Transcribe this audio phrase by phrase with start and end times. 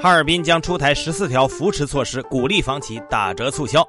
[0.00, 3.86] 哈尔滨将出台十四条扶持措施，鼓励房企打折促销。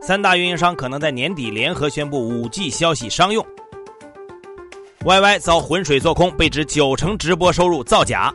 [0.00, 3.44] 三大运营商可能在年底联合宣布五 G 消息商用。
[5.04, 8.32] YY 遭浑水做空，被指九成直播收入造假。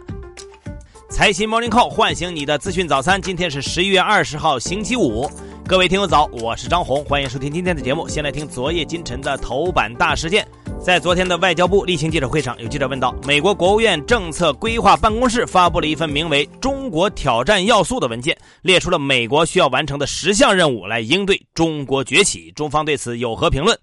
[1.09, 5.29] 财新 Morning Call 唤醒你的资讯早餐，今天是十一月二十号，星期五。
[5.67, 8.07] 各位听友早，我是张红，欢迎收听今天的节目。
[8.07, 10.47] 先来听昨夜今晨的头版大事件。
[10.79, 22.51] 在昨天的外交部例行记者会上，有记者问到，美国国务院政策规划办公室发布了一份名为《中国挑战要素》的文件，列出了美国需要完成的十项任务来应对中国崛起。
[22.51, 23.75] 中方对此有何评论？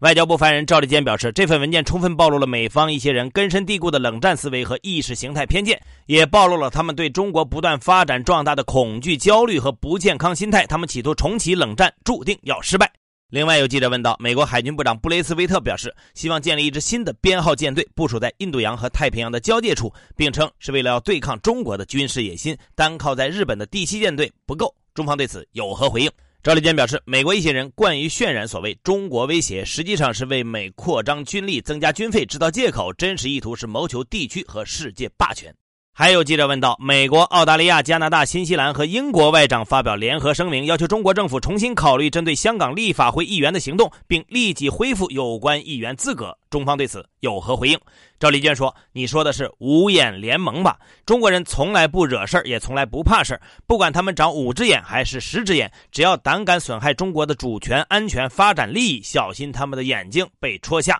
[0.00, 10.66] 外交部发言人赵立坚表示，这份文件充分暴露了美方一些人根深蒂固的冷战思维和意识形态偏见，也暴露了他们对中国不断发展壮大的恐惧、焦虑和不健康心态。
[10.66, 12.90] 他们企图重启冷战，注定要失败。
[13.28, 24.74] 另外，有记者问到，美国海军部长布雷斯维特表示，希望建立一支新的编号舰队，部署在印度洋和太平洋的交界处，并称是为了要对抗中国的军事野心，单靠在日本的第七舰队不够。
[24.94, 26.10] 中方对此有何回应？
[26.42, 35.54] 赵立坚表示，美国一些人惯于渲染所谓中国威胁，实际上是为美扩张军力、增加军费制造借口，真实意图是谋求地区和世界霸权。
[35.92, 46.34] 还有记者问到，美国、澳大利亚、加拿大、新西兰和英国外长发表联合声明，要求中国政府重新考虑针对香港立法会议员的行动，并立即恢复有关议员资格。
[46.48, 47.78] 中方对此有何回应？
[48.18, 50.78] 赵立坚说：“你说的是五眼联盟吧？
[51.04, 53.40] 中国人从来不惹事儿，也从来不怕事儿。
[53.66, 60.98] 不管他们长五只眼还是十只眼，只要胆敢损害中国的主权、安全、发展利益，小心他们的眼睛被戳瞎。”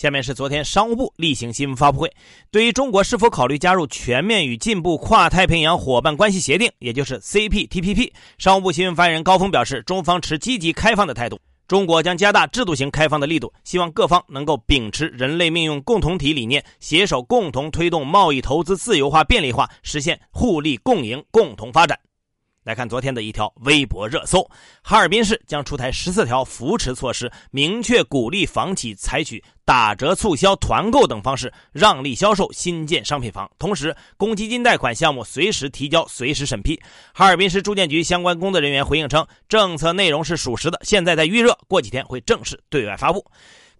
[0.00, 2.10] 下面是昨天商务部例行新闻发布会，
[2.50, 21.98] 对于中国是否考虑加入全面与进步跨太平洋伙伴关系协定，也就是 CPTPP，商务部新闻发言人高峰表示，中方持积极开放的态度，中国将加大制度型开放的力度，希望各方能够秉持人类命运共同体理念，携手共同推动贸易投资自由化便利化，实现互利共赢共同发展。
[22.62, 24.46] 来看昨天的一条微博热搜：
[24.82, 36.78] 哈尔滨市将出台十四条扶持措施，明确鼓励房企采取打折促销、团购等方式让利销售新建商品房，同时公积金贷款项目随时提交、随时审批。
[37.14, 43.24] 哈尔滨市住建局相关工作人员回应称，政策内容是属实的，现在在预热，过几天会正式对外发布。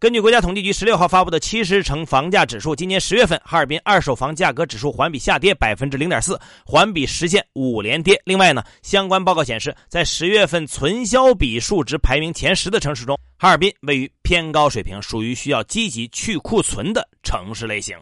[0.00, 8.18] 根据国家统计局十六号发布的七十城房价指数，今年十月份哈尔滨二手房价格指数环比下跌百分之零点四，环比实现五连跌。
[8.24, 17.94] 另外呢，相关报告显示，在十月份存销比数值排名前十的城市中，哈尔滨位于偏高水平，属于需要积极去库存的城市类型。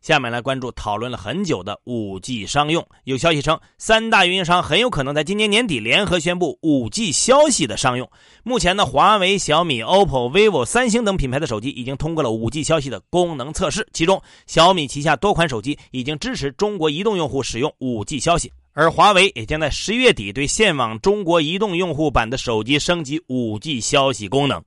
[0.00, 2.86] 下面来关注讨论了很久的五 G 商用。
[3.04, 8.08] 有消息称，三大运营商很有可能在今年年底联合宣布五 G 消息的商用。
[8.42, 24.62] 目前呢，华为、小米、OPPO、vivo、三星等品牌的手机已经通过了五 G 消息的功能测试，其中小米旗下多款手机已经支持中国移动用户使用五 G 消息，而华为也将在十一月底对线网中国移动用户版的手机升级五 G 消息功能。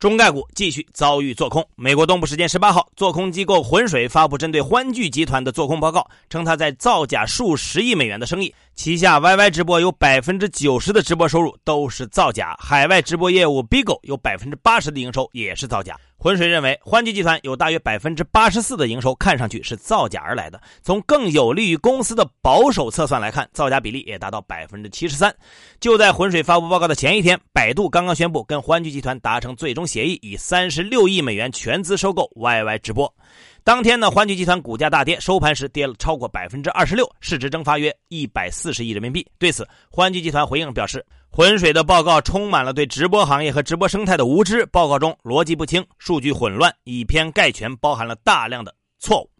[0.00, 1.62] 中概股继续遭遇做空。
[1.76, 15.98] 美国东部时间十八号，做空机构浑水发布针对欢聚集团的做空报告，称他在造假数十亿美元的生意，旗下 YY 直播有百分之九十的直播收入都是造假，海外直播业务 Bigo 有百分之八十的营收也是造假。
[16.16, 20.58] 浑水认为，欢聚集团有大约百分之八十四的营收看上去是造假而来的。
[20.82, 25.34] 从更有利于公司的保守测算来看，造假比例也达到百分之七十三。
[25.78, 33.14] 就在浑水发布报告的前一天，百度刚刚宣布跟欢聚集团达成最终协议，以三十六亿美元全资收购 YY 直播。
[33.62, 39.26] 当天呢，欢聚集团股价大跌，收盘时跌了超过百分之二十六，市值蒸发约一百四十亿人民币。
[39.38, 41.04] 对此，欢聚集团回应表示。
[41.32, 49.30] 浑水的报告充满了对直播行业和直播生态的无知，报告中逻辑不清，数据混乱，以偏概全，包含了大量的错误。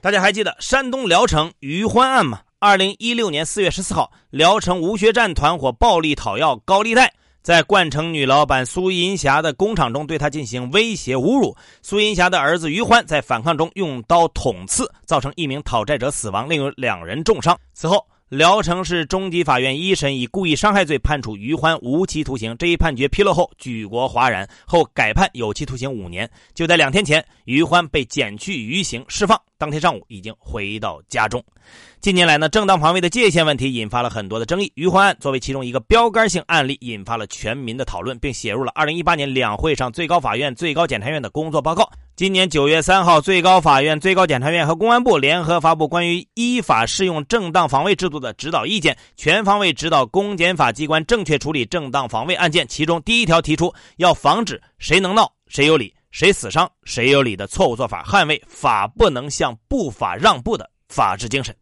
[0.00, 2.40] 大家还记得山东聊城于欢案吗？
[2.58, 11.54] 二零一六年四月十四号，聊城吴学占团伙暴力讨要高利贷，在冠城女老板苏银霞的工厂中对她进行威胁侮辱。
[11.82, 17.54] 苏银霞的儿子于欢在反抗中用刀捅刺，造成一名讨债者死亡，另有两人重伤。
[17.74, 18.02] 此后。
[18.34, 22.56] 聊城市中级法院一审以故意伤害罪判处于欢无期徒刑。
[22.58, 26.28] 这一判决披露后，举国哗然，后改判有期徒刑五年。
[26.52, 29.40] 就在两天前，于欢被减去余刑释放。
[29.56, 31.42] 当天上午已经回到家中。
[32.00, 34.72] 近年来呢，正当防卫的界限问题引发了很多的争议。
[34.74, 41.88] 于欢案作为其中一个标杆性案例，引发了全民的讨论，并写入了2018年两会上最高法院、最高检察院的工作报告。
[42.16, 52.68] 今年9月3号，最高法院、最高检察院和公安部联合发布关于依法适用正当防卫制度的指导意见，全方位指导公检法机关正确处理正当防卫案件。
[52.68, 55.92] 其中第一条提出，要防止谁能闹谁有理。
[56.12, 61.52] 谁死伤谁有理的错误做法，捍卫法不能向不法让步的法治精神。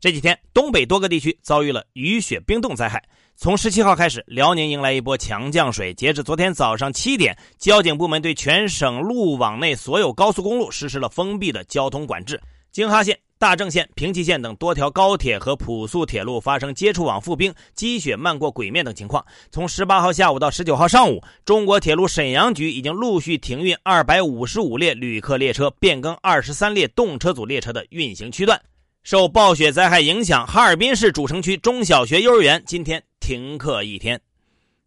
[0.00, 3.00] 这几天，东北多个地区遭遇了雨雪冰冻灾害。
[3.36, 5.92] 从十七号开始，辽宁迎来一波强降水。
[5.92, 12.40] 截至昨天早上七点，交警部门对全省路网内所有高速公路实施了封闭的交通管制。
[12.70, 19.24] 京哈线、大正线、平齐线等多条高铁和普速铁路发生接触网覆冰、积雪漫过轨面等情况。
[19.50, 28.60] 从十八号下午到十九号上午，中国铁路沈阳局已经陆续停运二百五十五列旅客列车，变更二十三列动车组列车的运行区段。
[29.04, 34.18] 受暴雪灾害影响，哈尔滨市主城区中小学、幼儿园今天停课一天。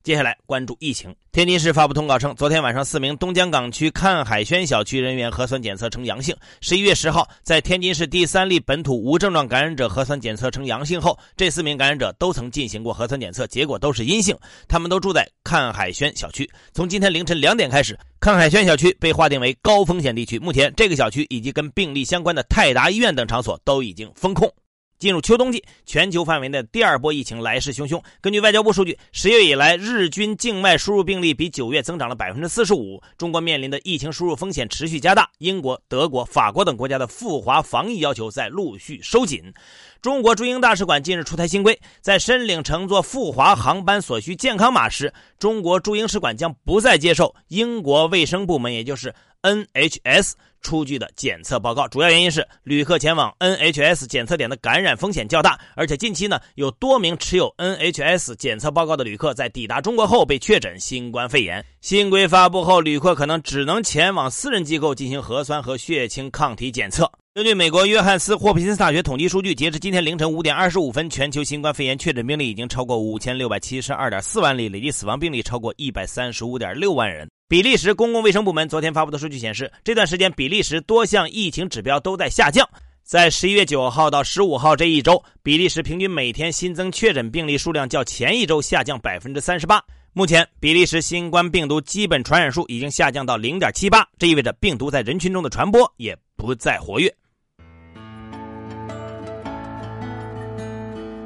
[0.02, 1.16] 接下来关注疫情。
[1.38, 6.36] 天津市发布通告称，昨天晚上四名东江港区看海轩小区人员核酸检测呈阳性。
[6.62, 14.36] 十一月十号，在天津市第三例本土无症状感染者核酸检测呈阳性后，这四名感染者都曾进行过核酸检测，结果都是阴性。
[14.68, 16.50] 他们都住在看海轩小区。
[16.74, 20.40] 从今天凌晨两点开始，看海轩小区被划定为高风险地区。
[20.40, 24.52] 目前，这个小区以及跟病例相关的泰达医院等场所都已经封控。
[25.00, 28.02] 进入秋冬季，全球范围的第二波疫情来势汹汹。
[28.20, 33.00] 根据外交部数据，十月以来日均境外输入病例比九月增长了百分之四十五。
[33.18, 39.54] 中国面临的疫情输入风险持续加大，英国、德国、法国等国家的赴华防疫要求在陆续收紧。
[40.02, 49.14] 中国驻英大使馆近日出台新规，在申领乘坐赴华航班所需健康码时，中国驻英使馆将不再接受英国卫生部门，也就是
[49.48, 50.34] NHS。
[50.60, 61.64] 出具的检测报告，主要原因是旅客前往 NHS 检测点的感染风险较大，而且近期呢有多名持有 NHS 检测报告的旅客在抵达中国后被确诊新冠肺炎。
[61.80, 67.10] 新规发布后，旅客可能只能前往私人机构进行核酸和血清抗体检测。
[67.34, 77.30] 根据美国约翰斯霍普金斯大学统计数据，截至今天凌晨五点二十五分，全球新冠肺炎确诊病例已经超过五千六百七十二点四万例，累计死亡病例超过一百三十五点六万人。
[77.50, 82.68] 比利时公共卫生部门昨天发布的数据显示，这段时间比利时多项疫情指标都在下降。
[83.04, 89.82] 在十一月九号到十五号这一周，比利时平均每天新增确诊病例数量较前一周下降百分之三十八。
[90.12, 97.10] 目前，比利时新冠病毒基本传染数已经下降到零点七八，这意味着病毒在人群中的传播也不再活跃。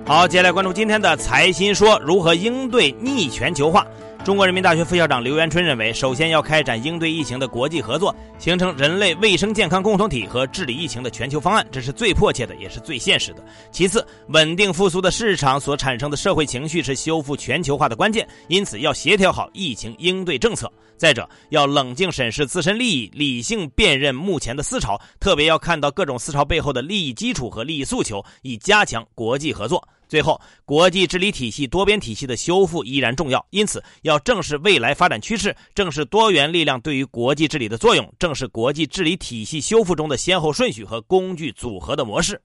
[0.06, 3.88] 好，接下来关注今天的财新说如何应对逆全球化。
[4.24, 13.44] 中国人民大学副校长刘元春认为，首先要开展应对疫情的国际合作，形成人类卫生健康共同体和治理疫情的全球方案，这是最迫切的，也是最现实的。
[13.72, 20.72] 其次，稳定复苏的市场所产生的社会情绪是修复全球化的关键，因此要协调好疫情应对政策。
[20.98, 29.84] 再者，要冷静审视自身利益，理性辨认目前的思潮，特别要看到各种思潮背后的利益基础和利益诉求，以加强国际合作。
[30.12, 42.42] 最后，国际治理体系多边体系的修复依然重要，因此要正视未来发展趋势，正视多元力量对于国际治理的作用，正视国际治理体系修复中的先后顺序和工具组合的模式。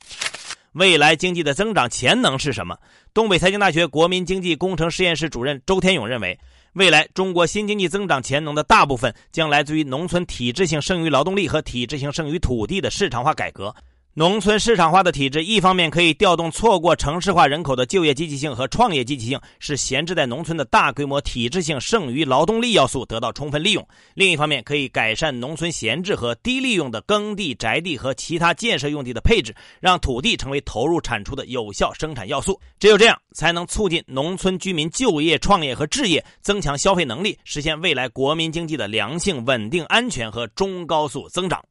[0.75, 2.79] 未来经济的增长潜能是什么？
[3.13, 6.39] 东北财经大学国民经济工程实验室主任周天勇认为，
[6.75, 13.75] 未来中国新经济增长潜能的大部分将来自于农村体制性剩余劳动力和体制性剩余土地的市场化改革。
[14.19, 23.85] 农村市场化的体制，一方面可以调动错过城市化人口的就业积极性和创业积极性，使闲置在农村的大规模体制性剩余劳动力要素得到充分利用；
[24.15, 32.59] 另一方面，可以改善农村闲置和低利用的耕地、宅地和其他建设用地的配置，让土地成为投入产出的有效生产要素。
[32.81, 41.63] 只有这样，才能促进农村居民就业、创业和置业，增强消费能力，实现未来国民经济的良性、稳定、安全和中高速增长。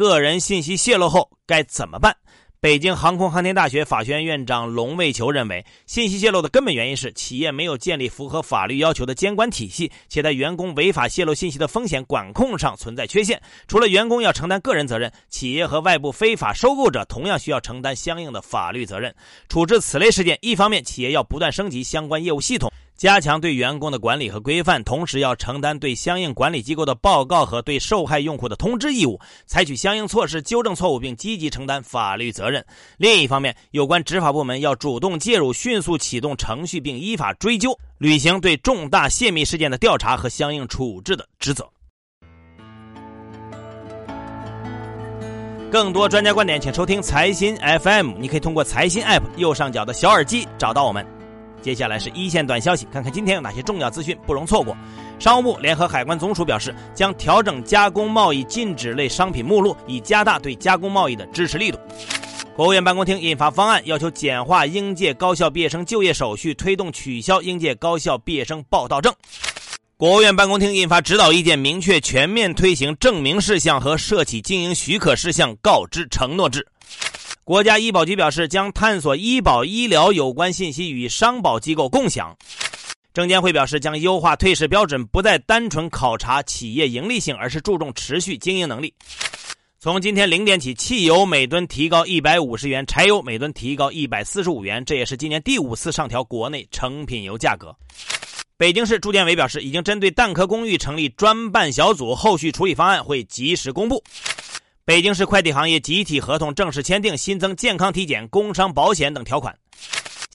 [0.00, 2.16] 个人信息泄露后该怎么办？
[2.58, 13.38] 北京航空航天大学法学院院长龙卫球认为，信息泄露的根本原因是企业没有建立符合法律要求的监管体系，且在员工违法泄露信息的风险管控上存在缺陷。
[13.68, 19.14] 除了员工要承担个人责任，企业和外部非法收购者同样需要承担相应的法律责任。
[19.50, 22.72] 处置此类事件，一方面企业要不断升级相关业务系统。
[23.00, 32.62] 加强对员工的管理和规范，同时要承担对相应管理机构的报告和对受害用户的通知义务，采取相应措施纠正错误，并积极承担法律责任。
[32.98, 41.66] 另一方面，有关执法部门要主动介入，迅速启动程序，并依法追究，履行对重大泄密事件的调查和相应处置的职责。
[45.72, 48.18] 更多专家观点，请收听财新 FM。
[48.18, 51.02] 你可以通过财新 App 右上角的小耳机找到我们。
[51.62, 54.76] 接下来是一线短消息，看看今天有哪些重要资讯不容错过。
[55.18, 61.78] 商务部联合海关总署表示，将调整加工贸易禁止类商品目录，以加大对加工贸易的支持力度。
[62.56, 69.14] 国务院办公厅印发方案，要求简化应届高校毕业生就业手续，推动取消应届高校毕业生报到证。
[69.96, 76.66] 国务院办公厅印发指导意见，明确全面推行证明事项和涉企经营许可事项告知承诺制。
[77.50, 82.36] 国家医保局表示，将探索医保医疗有关信息与商保机构共享。
[83.12, 88.94] 证监会表示，将优化退市标准，不再单纯考察企业盈利性，而是注重持续经营能力。
[89.80, 97.74] 从今天零点起，汽油每吨提高一百五十元，柴油每吨提高一百四十五元，这也是今年第五次上调国内成品油价格。
[98.56, 104.00] 北京市住建委表示，已经针对蛋壳公寓成立专办小组，后续处理方案会及时公布。
[104.86, 109.56] 北京市快递行业集体合同正式签订，新增健康体检、工伤保险等条款。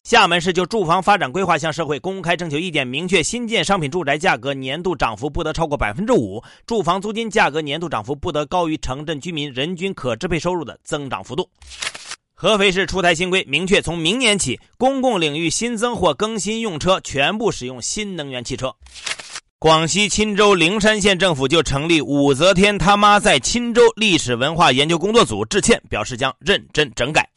[0.03, 11.49] 厦门市就住房发展规划向社会公开征求意见，明确新建商品住宅价格年度涨幅不得超过百分之五，住房租金价格年度涨幅不得高于城镇居民人均可支配收入的增长幅度。
[12.35, 18.75] 合肥市出台新规，明确从明年起，公共领域新增或更新用车全部使用新能源汽车。
[19.57, 27.27] 广西钦州灵山县政府就成立武则天他妈在钦州历史文化研究工作组致歉，表示将认真整改。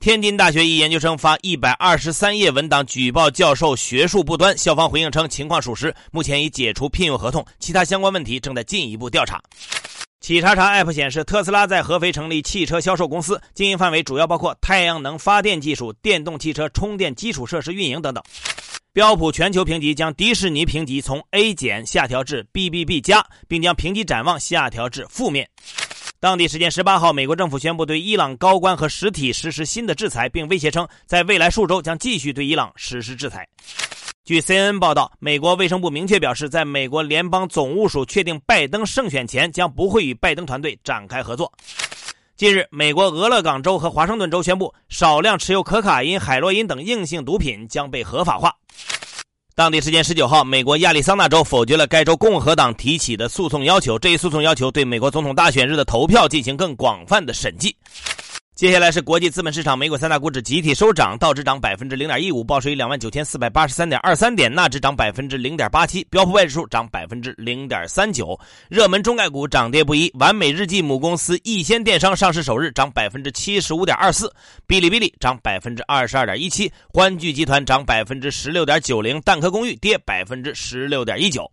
[0.00, 9.40] 天津大学一研究生发一百二十三页文档举报教授学术不端，校方回应称情况属实，目前已解除聘用合同，其他相关问题正在进一步调查。
[10.20, 18.22] 企查查 App 显示，特斯拉在合肥成立汽车销售公司，经营范围主要包括太阳能发电技术、电动汽车充电基础设施运营等等。
[18.98, 25.48] 标普全球评级将迪士尼评级从 A 减下调至 BBB 加，并将评级展望下调至负面。
[26.18, 33.46] 当地时间十八号，美国政府宣布对伊朗高官和实体实施新的制裁，并威胁称，在未来数周将继续对伊朗实施制裁。
[34.24, 41.52] 据 CNN 报道，美国卫生部明确表示，在美国联邦总务署确定拜登胜选前，将不会与拜登团队展开合作。
[42.38, 48.54] 近日，美国俄勒冈州和华盛顿州宣布，少量持有可卡因、海洛因等硬性毒品将被合法化。
[49.56, 53.98] 当地时间十九号，美国亚利桑那州否决了该州共和党提起的诉讼要求。
[53.98, 57.74] 这一诉讼要求对美国总统大选日的投票进行更广泛的审计。
[58.58, 68.36] 接下来是国际资本市场，美股三大股指集体收涨，道指涨百分之零点一五，报收于两万九千四百八十三点二三点；纳指涨百分之零点八七，标普外指数涨百分之零点三九。
[68.68, 74.26] 热门中概股涨跌不一，完美日记母公司易仙电商上市首日涨百分之七十五点二四，
[74.66, 81.48] 哔哩哔哩涨百分之二十二点一七，欢聚集团涨百分之十六点九零，蛋壳公寓跌百分之十六点一九。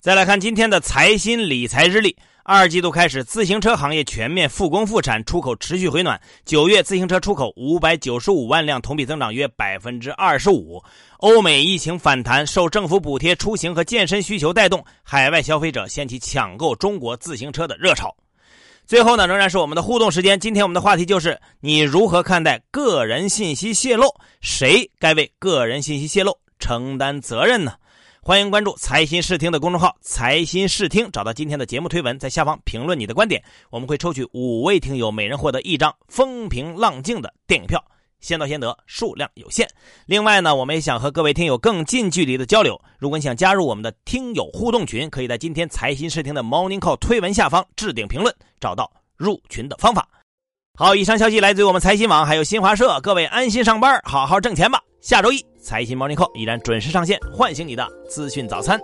[0.00, 2.16] 再来看今天的财新理财日历。
[2.42, 6.20] 二季度开始，自行车行业全面复工复产，出口持续回暖。
[6.44, 10.82] 九月自行车出口五百九十五万辆，同比增长约百分之二十五。
[11.18, 18.14] 欧美疫情反弹，受政府补贴、出行和健身需求带动，海外消费者掀起抢购中国自行车的热潮。
[18.86, 20.40] 最后呢，仍然是我们的互动时间。
[20.40, 24.06] 今天我们的话题就是：你如何看待个人信息泄露？
[24.40, 27.74] 谁该为个人信息泄露承担责任呢？
[28.22, 37.82] 欢迎关注财新视听的公众号“财新视听”，找到今天的节目推文，在下方评论你的观点，我们会抽取五位听友，每人获得一张风平浪静的电影票，
[38.20, 39.66] 先到先得，数量有限。
[40.04, 42.78] 另外呢，我们也想和各位听友更近距离的交流。
[42.98, 50.06] 如果你想加入我们的听友互动群，可以在今天财新视听的 Morning Call 推文下方置顶评论，找到入群的方法。
[50.78, 53.00] 好，以上消息来自于我们财新网，还有新华社。
[53.00, 54.82] 各位安心上班，好好挣钱吧。
[55.00, 55.44] 下周一。
[55.58, 58.80] 财新 Morning Call 依然准时上线，唤醒你的资讯早餐。